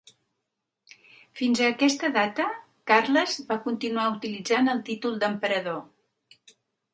Fins 1.41 1.59
a 1.65 1.67
aquesta 1.73 2.09
data, 2.15 2.47
Carles 2.93 3.35
va 3.51 3.59
continuar 3.67 4.07
utilitzant 4.15 4.73
el 4.75 4.83
títol 4.89 5.21
d'emperador. 5.25 5.79